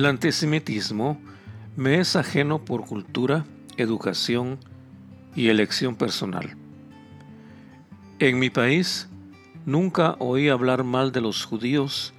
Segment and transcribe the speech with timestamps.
[0.00, 1.20] El antisemitismo
[1.76, 3.44] me es ajeno por cultura,
[3.76, 4.58] educación
[5.36, 6.56] y elección personal.
[8.18, 9.10] En mi país
[9.66, 12.14] nunca oí hablar mal de los judíos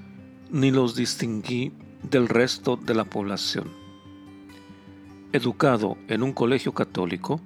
[0.51, 1.73] ni los distinguí
[2.07, 3.71] del resto de la población.
[5.33, 7.41] Educado en un colegio católico,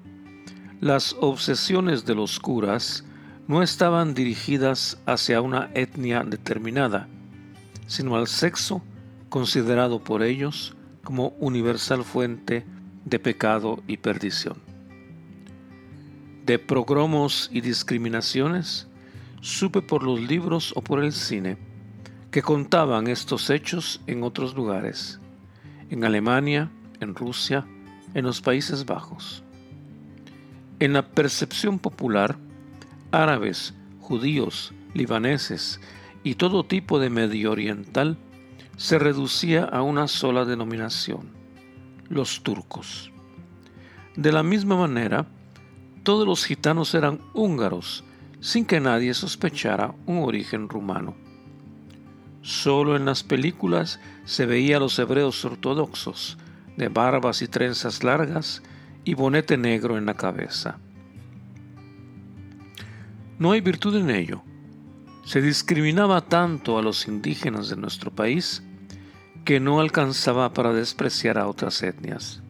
[0.82, 3.06] las obsesiones de los curas
[3.48, 7.08] no estaban dirigidas hacia una etnia determinada,
[7.88, 8.84] sino al sexo
[9.36, 12.66] considerado por ellos como universal fuente
[13.04, 14.56] de pecado y perdición.
[16.46, 18.88] De progromos y discriminaciones
[19.42, 21.58] supe por los libros o por el cine
[22.32, 25.20] que contaban estos hechos en otros lugares,
[25.90, 27.68] en Alemania, en Rusia,
[28.14, 29.44] en los Países Bajos.
[30.80, 32.38] En la percepción popular,
[33.12, 35.82] árabes, judíos, libaneses
[36.24, 38.18] y todo tipo de medio oriental
[38.78, 41.30] se reducía a una sola denominación,
[42.10, 43.12] los turcos.
[44.16, 45.26] De la misma manera,
[46.04, 48.04] todos los gitanos eran húngaros,
[48.40, 51.16] sin que nadie sospechara un origen rumano.
[52.42, 56.38] Solo en las películas se veía a los hebreos ortodoxos,
[56.78, 58.62] de barbas y trenzas largas
[59.06, 60.78] y bonete negro en la cabeza.
[63.40, 64.44] No hay virtud en ello,
[65.26, 68.62] se discriminaba tanto a los indígenas de nuestro país
[69.46, 72.42] que no alcanzaba para despreciar a otras etnias.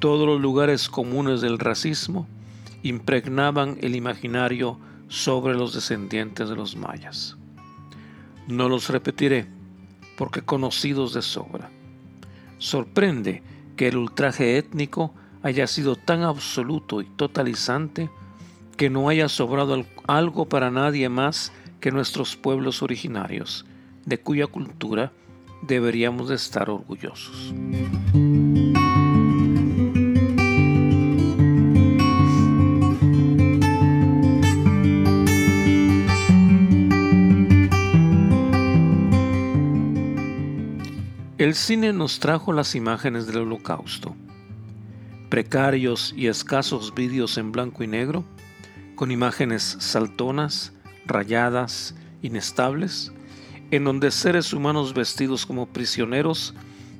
[0.00, 2.26] Todos los lugares comunes del racismo
[2.82, 7.36] impregnaban el imaginario sobre los descendientes de los mayas.
[8.48, 9.46] No los repetiré,
[10.16, 11.70] porque conocidos de sobra.
[12.58, 13.44] Sorprende
[13.76, 18.10] que el ultraje étnico haya sido tan absoluto y totalizante
[18.76, 23.64] que no haya sobrado algo para nadie más que nuestros pueblos originarios,
[24.04, 25.12] de cuya cultura
[25.62, 27.54] deberíamos de estar orgullosos.
[41.38, 44.14] El cine nos trajo las imágenes del holocausto,
[45.28, 48.24] precarios y escasos vídeos en blanco y negro,
[48.94, 50.72] con imágenes saltonas,
[51.04, 53.12] rayadas, inestables,
[53.72, 56.54] en donde seres humanos vestidos como prisioneros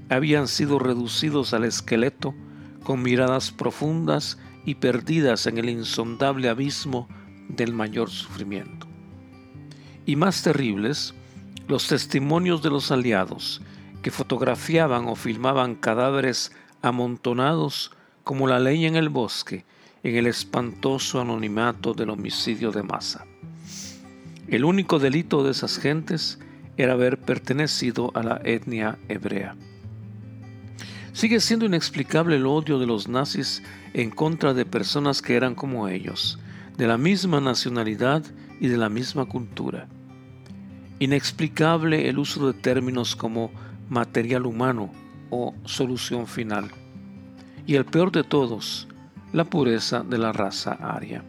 [0.09, 2.35] habían sido reducidos al esqueleto
[2.83, 7.09] con miradas profundas y perdidas en el insondable abismo
[7.49, 8.87] del mayor sufrimiento.
[10.07, 11.15] Y más terribles,
[11.69, 13.61] los testimonios de los aliados
[14.03, 17.93] que fotografiaban o filmaban cadáveres amontonados
[18.25, 19.65] como la ley en el bosque
[20.03, 23.25] en el espantoso anonimato del homicidio de masa.
[24.49, 26.41] El único delito de esas gentes
[26.77, 29.57] era haber pertenecido a la etnia hebrea.
[31.13, 33.63] Sigue siendo inexplicable el odio de los nazis
[33.93, 36.39] en contra de personas que eran como ellos,
[36.79, 38.25] de la misma nacionalidad
[38.61, 39.89] y de la misma cultura.
[40.99, 43.51] Inexplicable el uso de términos como
[43.91, 44.91] material humano
[45.31, 46.71] o solución final.
[47.67, 48.89] Y el peor de todos,
[49.33, 51.23] la pureza de la raza aria.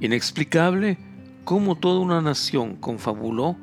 [0.00, 0.98] Inexplicable
[1.44, 3.56] cómo toda una nación confabuló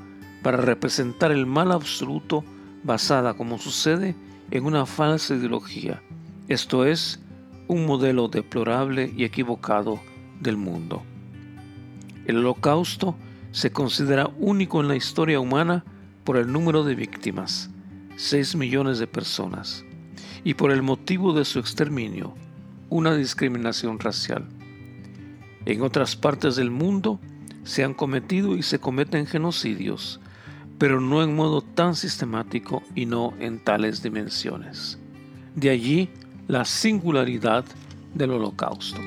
[0.45, 2.43] para representar el mal absoluto
[2.83, 4.13] basada, como sucede,
[4.51, 6.03] en una falsa ideología,
[6.47, 7.19] esto es,
[7.67, 9.99] un modelo deplorable y equivocado
[10.39, 11.01] del mundo.
[12.27, 13.15] El holocausto
[13.53, 15.83] se considera único en la historia humana
[16.23, 17.71] por el número de víctimas,
[18.15, 19.83] 6 millones de personas,
[20.43, 22.35] y por el motivo de su exterminio,
[22.89, 24.45] una discriminación racial.
[25.65, 27.19] En otras partes del mundo
[27.63, 30.21] se han cometido y se cometen genocidios,
[30.77, 34.99] pero no en modo tan sistemático y no en tales dimensiones.
[35.55, 36.09] De allí
[36.47, 37.65] la singularidad
[38.13, 38.99] del holocausto.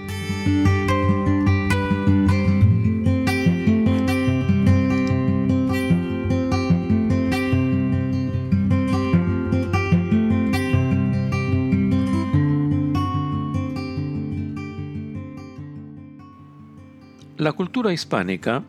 [17.36, 18.64] La cultura hispánica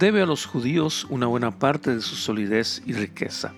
[0.00, 3.52] debe a los judíos una buena parte de su solidez y riqueza.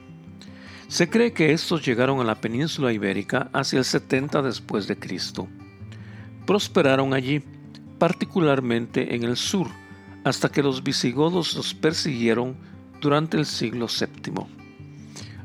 [0.88, 5.46] Se cree que estos llegaron a la península ibérica hacia el 70 después de Cristo.
[6.44, 7.44] Prosperaron allí,
[7.98, 9.68] particularmente en el sur,
[10.24, 12.56] hasta que los visigodos los persiguieron
[13.00, 14.44] durante el siglo VII.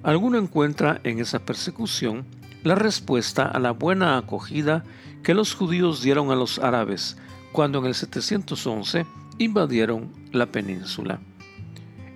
[0.01, 2.25] Alguno encuentra en esa persecución
[2.63, 4.83] la respuesta a la buena acogida
[5.21, 7.17] que los judíos dieron a los árabes
[7.51, 9.05] cuando en el 711
[9.37, 11.19] invadieron la península.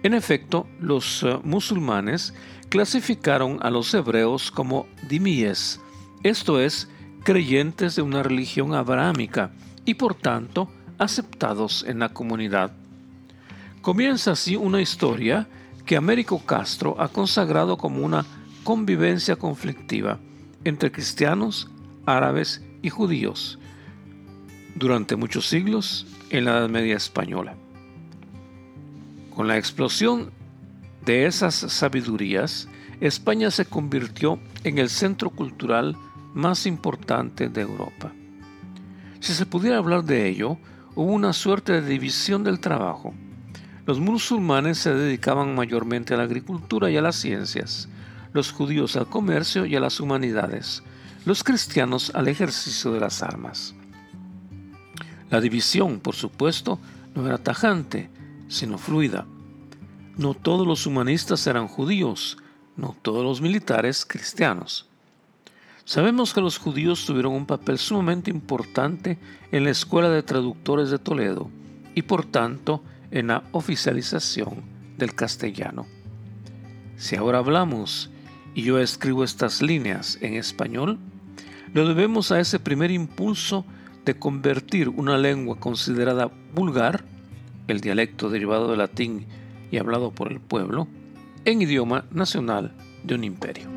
[0.04, 2.34] En efecto, los eh, musulmanes
[2.70, 5.80] clasificaron a los hebreos como dimíes,
[6.24, 6.90] esto es,
[7.24, 9.52] creyentes de una religión abrahámica
[9.86, 12.72] y por tanto aceptados en la comunidad.
[13.82, 15.48] Comienza así una historia
[15.86, 18.26] que Américo Castro ha consagrado como una
[18.64, 20.20] convivencia conflictiva
[20.64, 21.70] entre cristianos,
[22.06, 23.60] árabes y judíos
[24.76, 27.56] durante muchos siglos en la Edad Media española.
[29.36, 30.32] Con la explosión
[31.06, 32.68] de esas sabidurías,
[33.02, 35.96] España se convirtió en el centro cultural
[36.34, 38.14] más importante de Europa.
[39.20, 40.58] Si se pudiera hablar de ello,
[40.96, 43.14] hubo una suerte de división del trabajo.
[43.86, 47.90] Los musulmanes se dedicaban mayormente a la agricultura y a las ciencias,
[48.34, 50.84] los judíos al comercio y a las humanidades,
[51.26, 53.76] los cristianos al ejercicio de las armas.
[55.32, 56.78] La división, por supuesto,
[57.16, 58.10] no era tajante,
[58.50, 59.26] sino fluida.
[60.18, 62.38] No todos los humanistas eran judíos,
[62.76, 64.88] no todos los militares cristianos.
[65.86, 69.18] Sabemos que los judíos tuvieron un papel sumamente importante
[69.52, 71.50] en la Escuela de Traductores de Toledo
[71.96, 74.64] y por tanto en la oficialización
[74.98, 75.88] del castellano.
[76.98, 78.10] Si ahora hablamos
[78.54, 81.00] y yo escribo estas líneas en español,
[81.74, 83.66] lo debemos a ese primer impulso
[84.06, 87.04] de convertir una lengua considerada vulgar,
[87.68, 89.26] el dialecto derivado del latín
[89.72, 90.88] y hablado por el pueblo,
[91.46, 93.68] en idioma nacional de un imperio.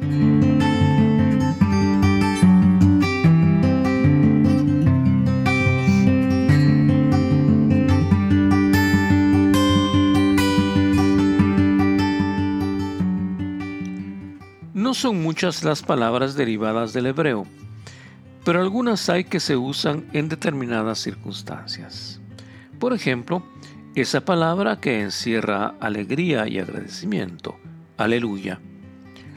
[14.75, 17.47] No son muchas las palabras derivadas del hebreo,
[18.45, 22.21] pero algunas hay que se usan en determinadas circunstancias.
[22.79, 23.43] Por ejemplo,
[23.95, 27.57] esa palabra que encierra alegría y agradecimiento,
[27.97, 28.61] aleluya.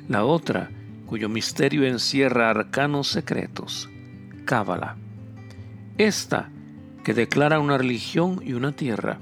[0.09, 0.69] La otra,
[1.05, 3.89] cuyo misterio encierra arcanos secretos,
[4.45, 4.97] cábala.
[5.97, 6.49] Esta,
[7.03, 9.19] que declara una religión y una tierra,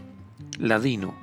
[0.57, 1.13] ladino.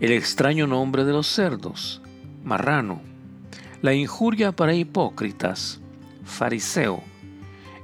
[0.00, 2.02] El extraño nombre de los cerdos,
[2.44, 3.12] marrano
[3.82, 5.80] la injuria para hipócritas,
[6.24, 7.02] fariseo,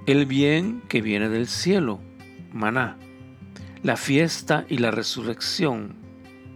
[0.08, 2.00] el bien que viene del cielo,
[2.50, 2.96] maná,
[3.82, 5.96] la fiesta y la resurrección,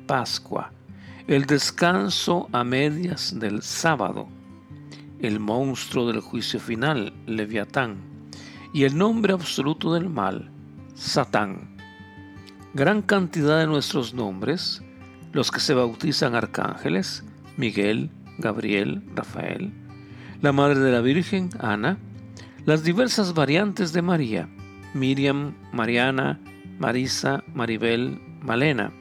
[0.06, 0.72] Pascua,
[1.26, 4.26] el descanso a medias del sábado,
[5.20, 7.98] el monstruo del juicio final, Leviatán,
[8.72, 10.50] y el nombre absoluto del mal,
[10.94, 11.76] Satán.
[12.72, 14.82] Gran cantidad de nuestros nombres,
[15.32, 17.22] los que se bautizan arcángeles,
[17.58, 19.74] Miguel, Gabriel, Rafael,
[20.40, 21.98] la Madre de la Virgen, Ana,
[22.64, 24.48] las diversas variantes de María,
[24.94, 26.40] Miriam, Mariana,
[26.78, 28.92] Marisa, Maribel, Malena,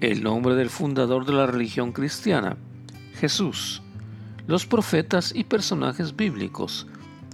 [0.00, 2.56] el nombre del fundador de la religión cristiana,
[3.14, 3.82] Jesús,
[4.46, 6.86] los profetas y personajes bíblicos,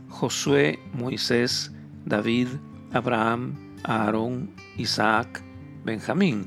[0.09, 1.71] Josué, Moisés,
[2.05, 2.49] David,
[2.93, 5.43] Abraham, Aarón, Isaac,
[5.85, 6.47] Benjamín.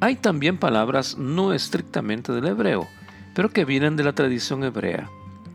[0.00, 2.86] Hay también palabras no estrictamente del hebreo,
[3.34, 5.08] pero que vienen de la tradición hebrea.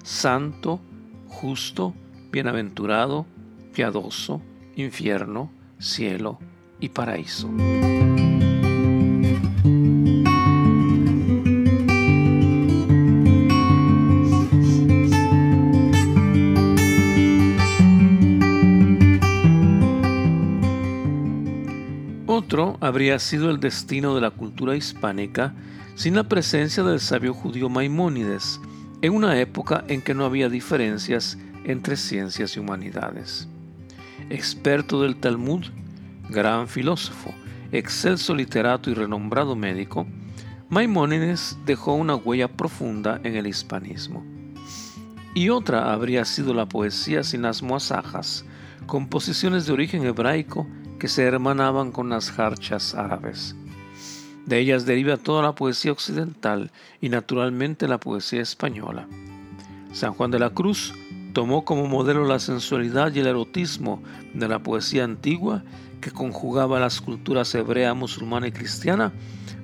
[0.04, 0.80] Santo,
[1.28, 1.94] justo,
[2.38, 3.26] bienaventurado,
[3.74, 4.44] piadoso,
[4.76, 6.38] infierno, cielo
[6.80, 7.50] y paraíso.
[22.28, 25.56] Otro habría sido el destino de la cultura hispánica
[25.96, 28.62] sin la presencia del sabio judío Maimónides,
[29.02, 33.48] en una época en que no había diferencias entre ciencias y humanidades.
[34.30, 35.66] Experto del Talmud,
[36.30, 37.32] gran filósofo,
[37.72, 40.08] excelso literato y renombrado médico,
[40.70, 44.26] Maimónides dejó una huella profunda en el hispanismo.
[45.36, 48.44] Y otra habría sido la poesía sin las moasajas,
[48.86, 50.66] composiciones de origen hebraico
[51.00, 53.56] que se hermanaban con las jarchas árabes.
[54.46, 56.72] De ellas deriva toda la poesía occidental
[57.02, 59.08] y naturalmente la poesía española.
[59.92, 60.94] San Juan de la Cruz
[61.38, 64.02] tomó como modelo la sensualidad y el erotismo
[64.34, 65.64] de la poesía antigua
[66.02, 69.14] que conjugaba las culturas hebrea, musulmana y cristiana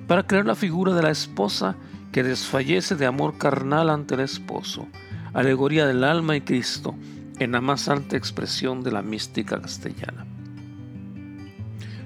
[0.06, 1.74] para crear la figura de la esposa
[2.12, 4.86] que desfallece de amor carnal ante el esposo,
[5.32, 6.94] alegoría del alma y Cristo
[7.40, 10.24] en la más alta expresión de la mística castellana.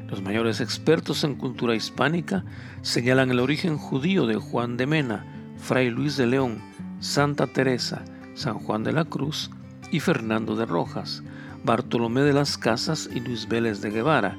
[0.08, 2.42] Los mayores expertos en cultura hispánica
[2.80, 5.26] señalan el origen judío de Juan de Mena,
[5.58, 6.58] Fray Luis de León,
[7.00, 8.02] Santa Teresa,
[8.34, 9.50] San Juan de la Cruz
[9.90, 11.22] y Fernando de Rojas,
[11.64, 14.36] Bartolomé de las Casas y Luis Vélez de Guevara,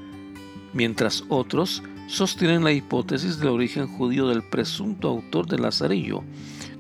[0.74, 6.24] mientras otros sostienen la hipótesis del origen judío del presunto autor de Lazarillo,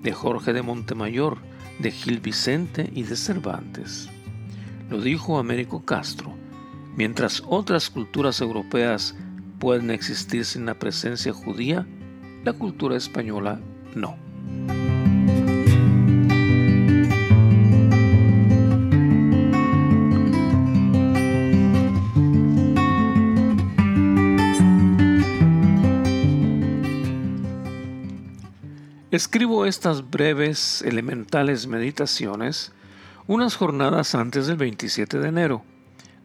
[0.01, 1.37] de Jorge de Montemayor,
[1.79, 4.09] de Gil Vicente y de Cervantes.
[4.89, 6.33] Lo dijo Américo Castro,
[6.95, 9.15] mientras otras culturas europeas
[9.59, 11.85] pueden existir sin la presencia judía,
[12.43, 13.59] la cultura española
[13.93, 14.17] no.
[29.19, 32.71] Escribo estas breves, elementales meditaciones
[33.27, 35.61] unas jornadas antes del 27 de enero,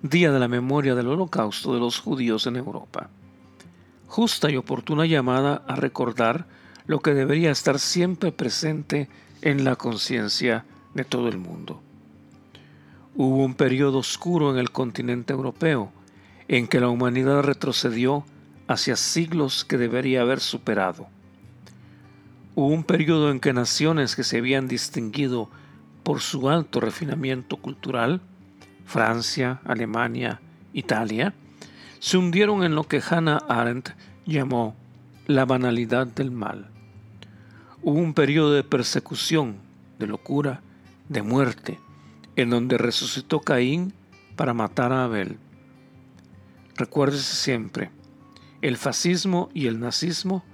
[0.03, 3.11] día de la memoria del holocausto de los judíos en Europa.
[4.07, 6.47] Justa y oportuna llamada a recordar
[6.87, 9.09] lo que debería estar siempre presente
[9.43, 11.83] en la conciencia de todo el mundo.
[13.17, 15.91] Hubo un periodo oscuro en el continente europeo
[16.47, 18.25] en que la humanidad retrocedió
[18.69, 21.09] hacia siglos que debería haber superado
[22.57, 25.51] Hubo un periodo en que naciones que se habían distinguido
[26.05, 28.21] por su alto refinamiento cultural,
[28.85, 30.41] Francia, Alemania,
[30.73, 31.35] Italia,
[31.99, 33.91] se hundieron en lo que Hannah Arendt
[34.25, 34.77] llamó
[35.27, 36.69] la banalidad del mal.
[37.83, 39.57] Hubo un periodo de persecución,
[39.99, 40.61] de locura,
[41.09, 41.81] de muerte,
[42.37, 43.95] en donde resucitó Caín
[44.37, 45.39] para matar a Abel.
[46.77, 47.91] Recuérdese siempre,
[48.63, 50.45] el fascismo y el nazismo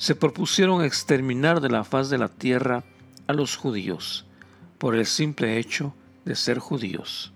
[0.00, 2.84] se propusieron exterminar de la faz de la tierra
[3.26, 4.24] a los judíos
[4.78, 7.34] por el simple hecho de ser judíos.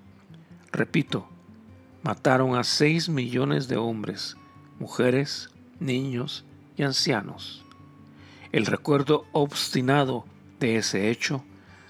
[0.72, 1.28] Repito,
[2.02, 4.38] mataron a seis millones de hombres,
[4.80, 7.66] mujeres, niños y ancianos.
[8.50, 10.24] El recuerdo obstinado
[10.58, 11.44] de ese hecho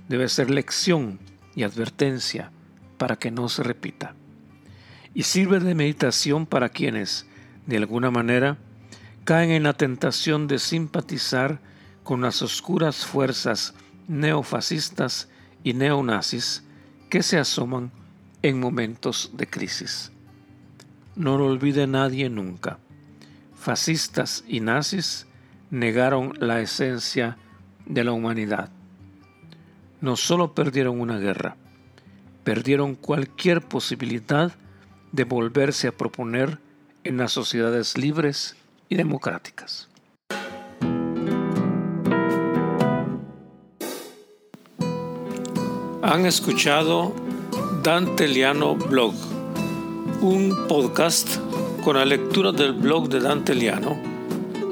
[0.09, 1.21] debe ser lección
[1.55, 2.51] y advertencia
[2.99, 4.17] para que no se repita.
[5.15, 7.29] Y sirve de meditación para quienes,
[7.65, 8.59] de alguna manera,
[9.25, 11.59] caen en la tentación de simpatizar
[12.03, 13.75] con las oscuras fuerzas
[14.07, 15.29] neofascistas
[15.63, 16.63] y neonazis
[17.09, 17.91] que se asoman
[18.43, 20.13] en momentos de crisis.
[21.17, 22.79] No lo olvide nadie nunca.
[23.59, 25.27] Fascistas y nazis
[25.71, 27.39] negaron la esencia
[27.87, 28.69] de la humanidad.
[30.03, 31.57] No solo perdieron una guerra,
[32.43, 34.53] perdieron cualquier posibilidad
[35.13, 36.59] de volverse a proponer
[37.05, 38.57] en las sociedades libres
[38.89, 39.89] y democráticas.
[46.03, 47.15] Han escuchado
[47.83, 49.15] Dante Liano Blog,
[50.21, 51.39] un podcast
[51.83, 53.99] con la lectura del blog de Dante Liano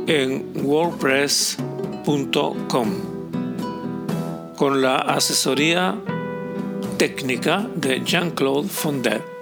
[0.07, 2.91] en wordpress.com,
[4.57, 5.99] con la asesoría
[6.99, 9.42] técnica de Jean-Claude Fondet.